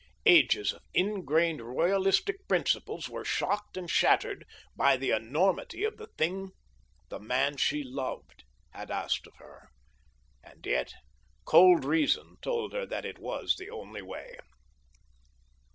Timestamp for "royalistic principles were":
1.59-3.23